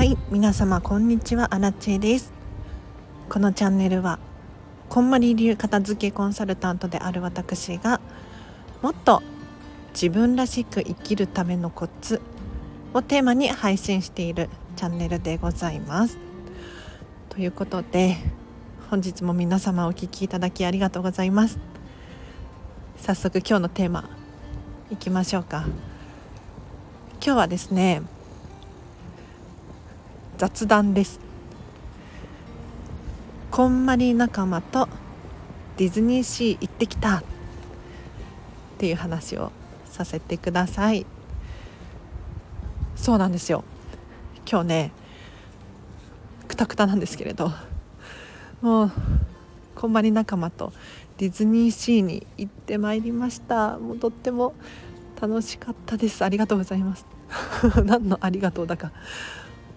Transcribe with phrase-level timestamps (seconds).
[0.00, 2.32] はい皆様こんにちはアラチェです。
[3.28, 4.18] このチャンネルは
[4.88, 8.00] こんまり流片付けコンサルタントである私が
[8.80, 9.22] もっと
[9.92, 12.22] 自分らしく生きるためのコツ
[12.94, 16.16] をテーマに配信しているチャンネルでございます。
[17.28, 18.16] ということで
[18.88, 21.58] 本日も皆様お聴きいただきありがとうございます。
[22.96, 24.08] 早速今日のテーマ
[24.90, 25.66] いきましょうか。
[27.22, 28.00] 今日はですね
[30.40, 31.20] 雑談です。
[33.50, 34.88] こんまり仲間と
[35.76, 37.18] ディズニーシー行ってきた。
[37.18, 37.22] っ
[38.78, 39.52] ていう話を
[39.84, 41.04] させてください。
[42.96, 43.64] そうなんですよ。
[44.50, 44.92] 今日ね
[46.48, 47.52] くたくたなんですけれど。
[48.62, 48.92] もう
[49.74, 50.72] こんまり仲間と
[51.18, 53.76] ディズニーシーに行ってまいりました。
[53.76, 54.54] もうとっても
[55.20, 56.24] 楽しかったです。
[56.24, 57.04] ありがとうございます。
[57.84, 58.90] 何のありがとうだか。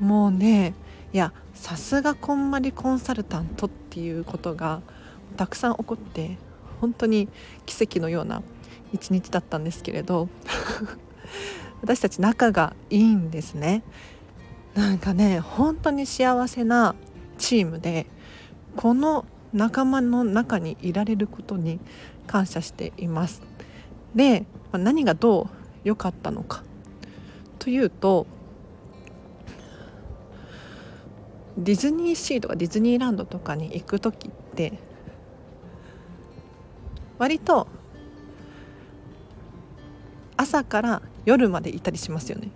[0.00, 0.74] もうね
[1.12, 4.82] いやさすがこんまりコンサルタントっていうことが
[5.36, 6.36] たくさん起こって
[6.80, 7.28] 本当に
[7.64, 8.42] 奇跡のような
[8.92, 10.28] 一日だったんですけれど
[11.82, 13.82] 私たち仲がいいんですね。
[14.74, 16.94] なんかね本当に幸せな
[17.38, 18.06] チームで
[18.76, 21.80] この仲間の中にいられることに
[22.26, 23.42] 感謝しています。
[24.14, 25.48] で何がどう
[25.84, 26.62] 良かったのか
[27.58, 28.26] というと
[31.56, 34.78] ディズニーシーとかディズニーランドとかに行く時って
[37.18, 37.66] 割と
[40.36, 42.50] 朝から夜までいたりしますよね。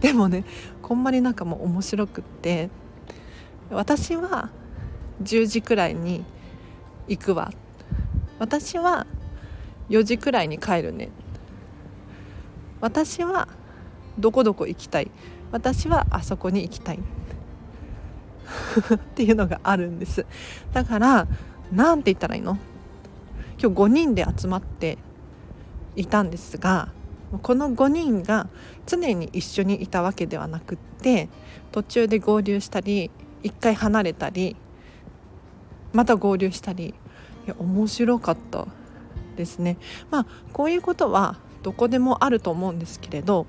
[0.00, 0.44] でもね
[0.80, 2.70] こんまりなんかもう面白くって
[3.70, 4.50] 私は
[5.22, 6.24] 10時くらいに
[7.08, 7.52] 行くわ。
[8.38, 9.06] 私は
[9.90, 11.10] 4時くらいに帰るね。
[12.80, 13.48] 私は
[14.18, 15.10] どこどこ行きたい。
[15.52, 16.98] 私はあそこに行きたい。
[18.94, 20.26] っていうのがあるんです。
[20.72, 21.28] だから
[21.70, 22.58] 何て言ったらいいの？
[23.60, 24.98] 今日5人で集まって
[25.94, 26.88] いたんですが
[27.42, 28.48] この5人が
[28.86, 31.28] 常に一緒にいたわけではなくって
[31.70, 33.10] 途中で合流したり
[33.42, 34.56] 一回離れたり
[35.92, 36.94] また合流したりい
[37.46, 38.66] や面白かった
[39.36, 39.78] ですね。
[40.10, 43.46] まあこういうことはどこでもあると思うんですけれど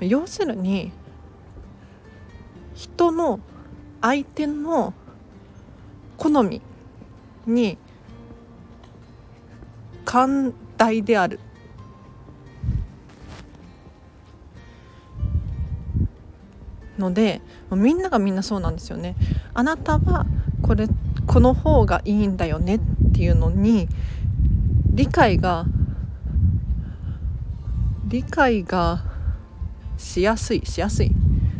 [0.00, 0.92] 要するに
[2.82, 3.38] 人の
[4.00, 4.92] 相手の
[6.16, 6.60] 好み
[7.46, 7.78] に
[10.04, 11.38] 寛大である
[16.98, 17.40] ので
[17.70, 19.14] みんながみんなそうなんですよね。
[19.54, 20.26] あなたは
[20.62, 20.88] これ
[21.28, 22.80] この方がいいんだよねっ
[23.12, 23.86] ていうのに
[24.90, 25.66] 理解が
[28.06, 29.04] 理解が
[29.96, 31.12] しやすいしやすい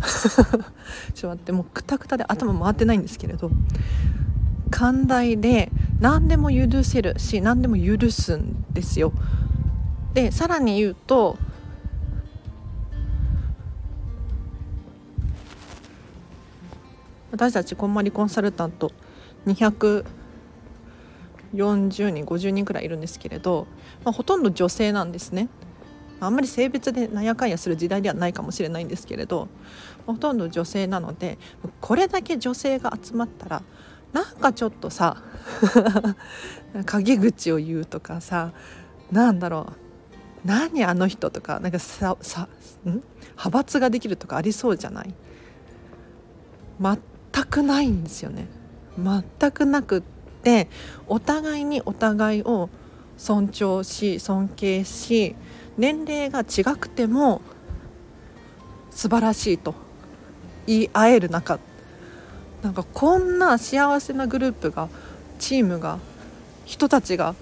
[1.14, 3.50] ちょっと待ってもうくたくたで頭回ってないんですけれど。
[4.70, 5.70] 寛大で
[6.00, 9.12] 何でも許せるし何でも許すんですよ。
[10.12, 11.38] でさらに言うと
[17.30, 18.92] 私たちこんまりコンサルタント
[19.46, 20.04] 240
[22.10, 23.66] 人50人くらいいるんですけれど、
[24.04, 25.48] まあ、ほとんど女性なんですね。
[26.20, 29.48] あんまり性別でなんやかんやする時代ではないかもしれないんですけれど
[30.06, 31.38] ほとんど女性なので
[31.80, 33.62] これだけ女性が集まったら
[34.12, 35.22] なんかちょっとさ
[36.86, 38.52] 陰口を言うとかさ
[39.12, 39.66] なんだろ
[40.44, 42.48] う何あの人とかなんかささ
[42.86, 43.02] ん？
[43.32, 45.14] 派閥ができるとかありそうじゃない？
[46.80, 48.46] 全くないんですよね。
[48.98, 50.02] 全くなくっ
[50.42, 50.68] て
[51.08, 52.70] お互いにお互いを
[53.16, 55.34] 尊重し尊敬し
[55.76, 57.42] 年齢が違くても
[58.90, 59.74] 素晴らしいと
[60.66, 61.58] 言い合える中
[62.62, 64.88] なんかこんな幸せなグループが
[65.38, 65.98] チームが
[66.64, 67.34] 人たちが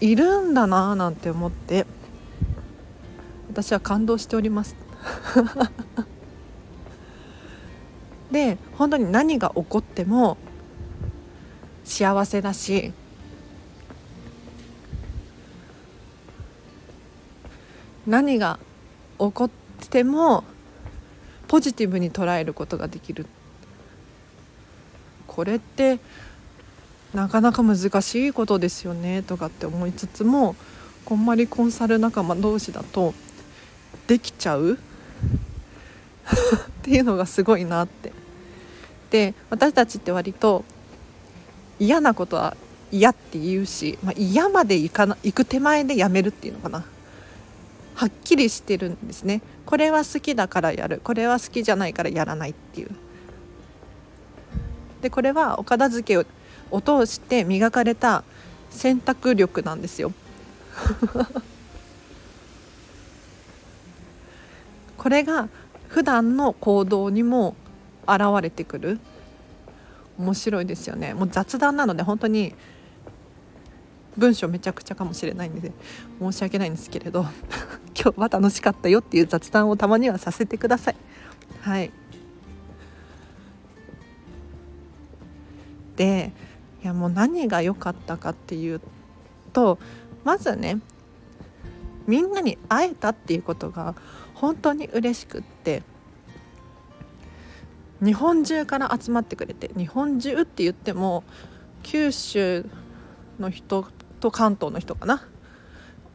[0.00, 1.86] いるんだななんて思って
[3.50, 4.76] 私は感動しております。
[8.30, 10.36] で本当に何が起こっても
[11.84, 12.92] 幸せだし
[18.08, 18.58] 何が
[19.18, 19.50] 起こっ
[19.90, 20.42] ても
[21.46, 23.26] ポジティブに捉えることができる。
[25.26, 26.00] これって
[27.12, 30.56] なかなか難しいことですよねとかって思いつつも
[31.04, 33.12] こんまりコンサル仲間同士だと
[34.06, 34.78] できちゃう？
[34.78, 34.78] っ
[36.82, 38.12] ていうのがすごいなって。
[39.10, 40.64] で私たちって割と
[41.78, 42.56] 嫌なことは
[42.90, 46.86] 嫌って言うし、まあ、嫌まで行かな行く手前でやめるっていうのかな。
[47.98, 49.42] はっきりしてるんですね。
[49.66, 51.00] これは好きだからやる。
[51.02, 52.90] これは好きじゃないからやらないっていう。
[55.02, 56.24] でこれはお片付けを
[56.70, 58.22] を通して磨かれた
[58.70, 60.12] 選択力なんですよ。
[64.96, 65.48] これが
[65.88, 67.56] 普段の行動にも
[68.06, 69.00] 現れてくる。
[70.20, 71.14] 面白いですよね。
[71.14, 72.54] もう雑談なので本当に
[74.18, 75.72] 文章めちゃくちゃかもしれないんで
[76.20, 77.24] 申し訳ないんですけれど
[77.94, 80.96] 今日は楽しかったよっていう雑談をたまにはさせてください。
[81.60, 81.90] はい。
[85.96, 86.32] で
[86.82, 88.80] いやもう何が良かったかっていう
[89.52, 89.78] と
[90.24, 90.78] まずね
[92.06, 93.96] みんなに会えたっていうことが
[94.34, 95.82] 本当に嬉しくって
[98.00, 101.24] 日本中から集まってくれて日本中って言っても
[101.82, 102.64] 九州
[103.40, 103.86] の人
[104.18, 105.26] と関東の人かな？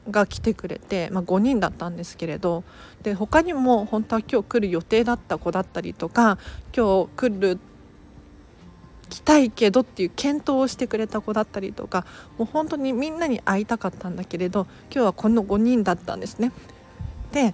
[0.09, 2.63] が来てくれて、まあ、5人だったんですけれど
[3.03, 6.37] で他にも本当は今日来る予定だった子だったりとか
[6.75, 7.59] 今日来る
[9.09, 12.05] 来たいけどっていう検討をしてくれた子だったりとか
[12.37, 16.51] もう本当にみんなに会いたかったんだけれど今日はこの5人だったんですね。
[17.31, 17.53] で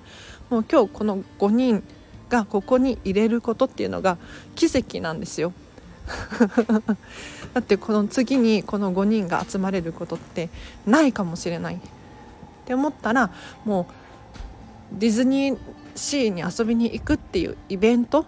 [0.50, 1.84] もう今日この5人
[2.30, 4.18] がここに入れることっていうのが
[4.56, 5.54] 奇跡なんですよ。
[7.54, 10.50] だってこの次にこの5人が集まれることって
[10.86, 11.80] ないかもしれないっ
[12.66, 13.32] て思ったら
[13.66, 13.88] も
[14.94, 15.58] うディズニー
[15.96, 18.26] シーに遊びに行くっていうイベント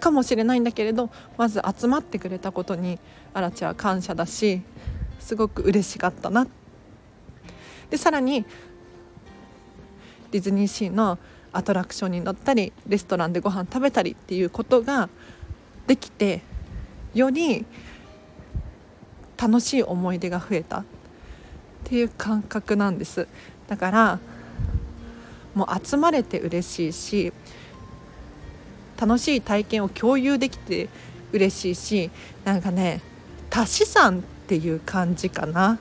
[0.00, 2.98] かもしれないんだけれどまず集まってくれたことに
[3.32, 4.62] アラチは感謝だし
[5.18, 6.46] すごく嬉しかったな。
[7.90, 8.44] でさらに
[10.30, 11.18] ディズニーシーの
[11.52, 15.08] アトラクションに乗ったりレストランでご飯食べたりっていうことが
[15.86, 16.42] できて
[17.14, 17.64] より
[19.36, 20.84] 楽しい思い出が増えたっ
[21.84, 23.28] ていう感覚なんです。
[23.68, 24.18] だから
[25.54, 27.32] もう集まれて嬉しいし
[29.00, 30.88] 楽しい体験を共有できて
[31.32, 32.10] 嬉しいし
[32.44, 33.00] なんかね
[33.50, 35.78] 足し算っていう感じかな。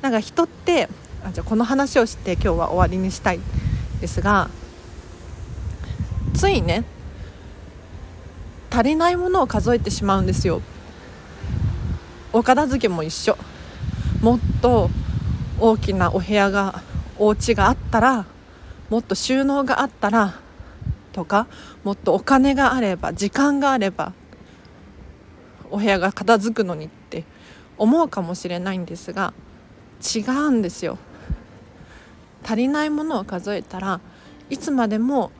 [0.00, 0.88] なんか人って
[1.24, 3.40] あじゃあこの話をして今日は終わりにしたい
[4.00, 4.50] ですが
[6.34, 6.84] ついね
[8.72, 10.62] 足りないものを数えてしまうんですよ。
[12.32, 13.36] お片付けも一緒。
[14.22, 14.88] もっと
[15.60, 16.80] 大きなお部屋が
[17.18, 18.24] お家があったら
[18.88, 20.40] もっと収納があったら
[21.12, 21.46] とか
[21.84, 24.14] もっとお金があれば時間があれば
[25.70, 27.24] お部屋が片付くのにって
[27.76, 29.34] 思うかもしれないんですが
[30.02, 30.98] 違うんですよ。
[32.44, 34.00] 足りないものを数えたら
[34.50, 35.30] いつまでも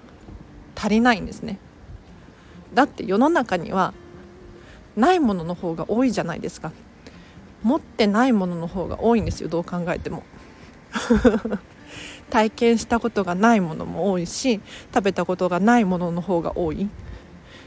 [0.75, 1.59] 足りないんですね。
[2.75, 3.95] だって世の中には
[4.97, 6.73] ないものの方が多いじゃないですか。
[7.63, 10.23] 持ってないものの方が多いんですよどう考えても。
[12.31, 14.61] 体験したことがないものも多いし
[14.93, 16.89] 食べたことがないものの方が多い。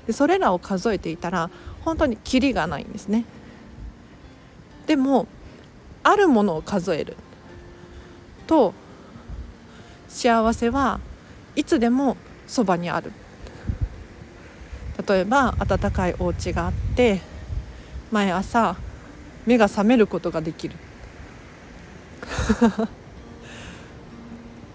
[0.07, 1.49] でそれらを数えていたら
[1.83, 3.25] 本当にキリがないんですね。
[4.87, 5.27] でも
[6.03, 7.15] あるものを数える。
[8.47, 8.73] と
[10.07, 10.99] 幸せは
[11.55, 12.15] いつでも
[12.47, 13.11] そばにある。
[15.07, 17.21] 例えば暖かいお家があって
[18.11, 18.75] 毎朝
[19.45, 20.75] 目が覚めることができる。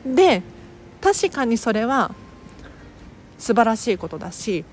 [0.07, 0.43] で
[1.01, 2.15] 確かにそれは
[3.39, 4.65] 素晴らしいことだし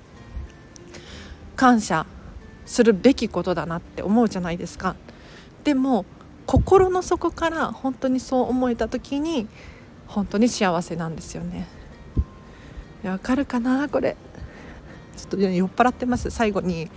[1.56, 2.06] 感謝
[2.66, 4.96] するべきことだなって思うじゃないですか。
[5.64, 6.06] でも
[6.46, 9.48] 心の底から本当にそう思えた時に
[10.08, 11.68] 本当に幸せなんですよね。
[13.04, 14.16] わかるかなこれ。
[15.18, 16.30] ちょっと酔っ払ってます。
[16.30, 16.90] 最後に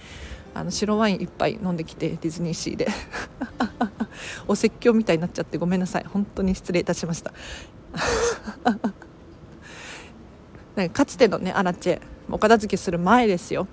[0.55, 2.89] あの白ワイン一杯飲んできてディズニーシーで。
[4.47, 6.05] お説教みたいになっちゃってごめんなさい。
[6.07, 7.33] 本当に失礼いたしました。
[10.93, 12.01] かつてのねアラチェ
[12.31, 13.67] お片付けする前ですよ。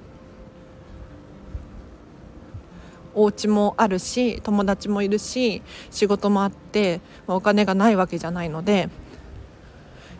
[3.17, 8.89] お家もあるし友達もいるし仕事もあってお金がないわけじゃないので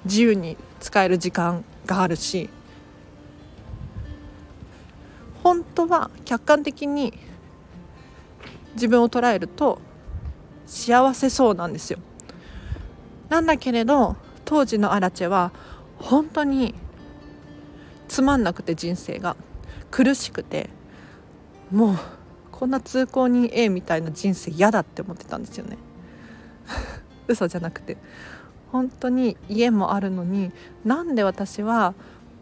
[0.06, 2.50] 自由に使える時間があるし
[5.48, 7.14] 本当は客観的に
[8.74, 9.80] 自分を捉えると
[10.66, 12.00] 幸せそうなんですよ。
[13.30, 15.54] なんだけれど当時のアラチェは
[16.00, 16.76] 本当に
[18.10, 19.38] つまんなくて人生が
[19.90, 20.70] 苦しくて
[21.72, 21.98] もう
[22.52, 25.78] こんな通行人 A みたいな人生嫌だって思ってたんですよね。
[27.30, 27.96] 嘘じゃなくて。
[28.74, 30.52] 本当に家もあるのに
[30.84, 31.94] なんで私は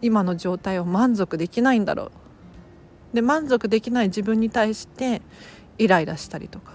[0.02, 2.12] 今の状態を満足できないんだろう
[3.16, 5.22] で満足できない自分に対して
[5.78, 6.74] イライラしたりとか。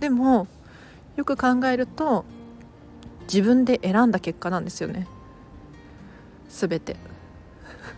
[0.00, 0.46] でも
[1.16, 2.24] よく考えると
[3.22, 5.06] 自分で選んだ結果なんですよね。
[6.48, 6.96] 全て。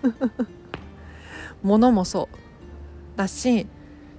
[1.63, 3.17] 物もそう。
[3.17, 3.67] だし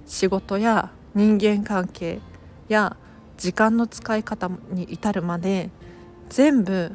[0.06, 2.20] 仕事や人間関係
[2.68, 2.96] や
[3.36, 5.70] 時間の使い方に至るまで
[6.28, 6.92] 全部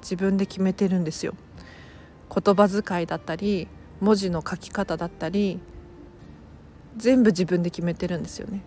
[0.00, 1.34] 自分で決めてるんですよ。
[2.30, 3.66] 言葉遣いだったり
[4.00, 5.58] 文字の書き方だったり
[6.96, 8.62] 全部自分で決めてるんですよね、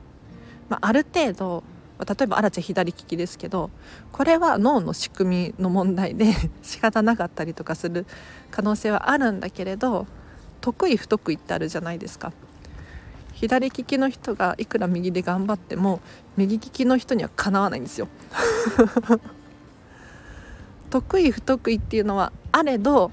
[0.69, 1.63] まあ、ある程度
[1.99, 3.69] 例えばあらちゃん左利きですけど
[4.11, 8.05] これは脳の仕組みの問題で 仕方なかったりとかする
[8.51, 10.07] 可能性はあるんだけれど
[10.59, 12.31] 得意不得意ってあるじゃないですか。
[13.33, 15.99] 左利きの人がいくら右で頑張っても
[16.37, 18.07] 右利きの人にはかなわないんですよ。
[20.93, 23.11] 得意不得意っていうのはあれど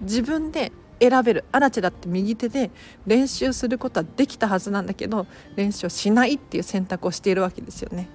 [0.00, 1.44] 自分で選べる。
[1.52, 2.70] アラチェだって右手で
[3.06, 8.08] 練習することはできたはずなんだけど練習をしないっていう選択をしているわけですよね。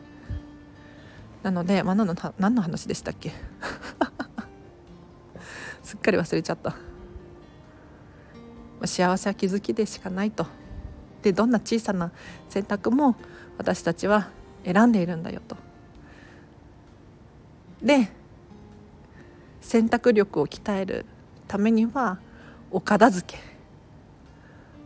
[1.41, 3.31] なので、まあ、何の何の話でしたっけ？
[5.83, 6.75] すっかり忘れちゃった、
[8.85, 10.45] 幸せは気づきでしかないと。
[11.21, 12.11] でどんな小さな
[12.49, 13.15] 選択も
[13.57, 14.29] 私たちは
[14.65, 15.55] 選んでいるんだよと。
[17.81, 18.18] で
[19.69, 21.05] 選択力を鍛える
[21.47, 22.17] ためには
[22.71, 23.39] お片付け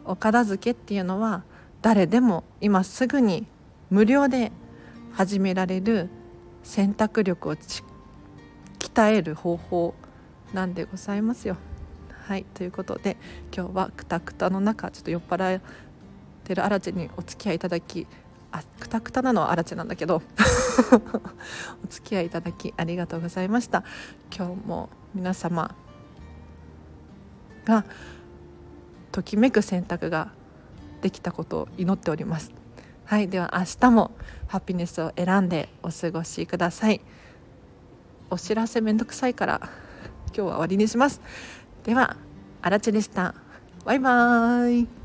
[0.04, 1.46] お片付けっていうのは
[1.82, 3.48] 誰でも今すぐに
[3.90, 4.52] 無料で
[5.14, 6.10] 始められる
[6.64, 9.96] 選択力を鍛える方法
[10.52, 11.56] なんでございますよ。
[12.28, 13.16] はいということで
[13.56, 15.62] 今日はくたくたの中ちょっと酔っ払っ
[16.44, 18.06] てるアラチェにお付き合いいただき
[18.54, 20.22] あくたくたなのはアラチェなんだけど。
[21.84, 23.84] お付き合いいただきありがとうございました。
[24.36, 25.76] 今日も皆様
[27.66, 27.84] が
[29.12, 30.32] ときめく選択が
[31.02, 32.52] できたことを祈っております。
[33.06, 34.12] はいでは明日も
[34.48, 37.02] ハピネスを選んでお過ごしください。
[38.30, 39.62] お知らせめんどくさいから
[40.28, 41.22] 今日は終わりにします。
[41.84, 42.18] では
[42.62, 43.36] あらちでした。
[43.84, 45.03] バイバーイ。